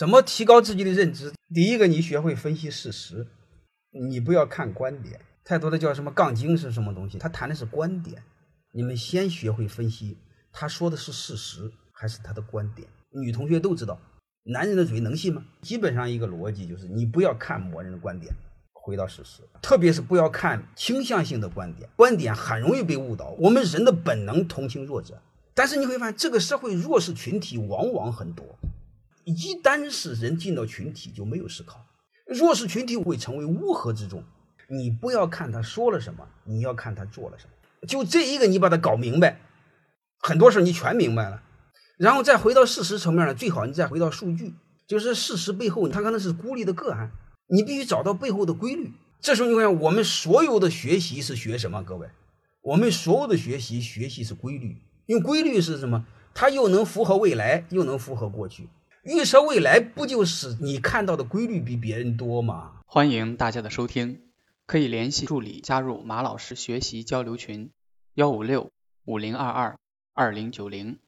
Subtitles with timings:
[0.00, 1.30] 怎么提高自己的认知？
[1.54, 3.26] 第一个，你学会分析事实，
[3.90, 7.18] 你不要看观点，太多的叫什么杠精是什么东西？
[7.18, 8.22] 他谈的是观点。
[8.72, 10.16] 你们先学会分析，
[10.52, 12.88] 他说的是事实还是他的观点？
[13.10, 14.00] 女同学都知道，
[14.44, 15.44] 男人的嘴能信吗？
[15.60, 18.32] 基本上一个逻辑就是，你不要看某人的观点，
[18.72, 23.36] 回到事实，特别是不要看倾向性的观点，观点很容易被误导。
[23.38, 25.20] 我们人的本能同情弱者，
[25.52, 28.46] 但是你会发现，这个社会弱势群体往往很多。
[29.24, 31.84] 一旦是人进到群体，就没有思考，
[32.26, 34.24] 弱势群体会成为乌合之众。
[34.68, 37.86] 你不要看他说了什么，你要看他做了什么。
[37.86, 39.40] 就这一个，你把它搞明白，
[40.18, 41.42] 很多事你全明白了。
[41.98, 44.54] 然后再回到事实层面呢，最好你再回到数据，
[44.86, 47.10] 就是事实背后，它可能是孤立的个案，
[47.48, 48.92] 你必须找到背后的规律。
[49.20, 51.82] 这时候你看，我们所有的学习是学什么？
[51.82, 52.08] 各位，
[52.62, 56.06] 我们所有的学习，学习是规律，因为规律是什么？
[56.32, 58.68] 它又能符合未来，又能符合过去。
[59.02, 62.72] 预测未来，不就是你看到的规律比别人多吗？
[62.84, 64.20] 欢迎大家的收听。
[64.66, 67.70] 可以联系助理加入马老师学习交流群，
[68.14, 68.70] 幺五六
[69.06, 69.78] 五零二二
[70.12, 70.98] 二零九零。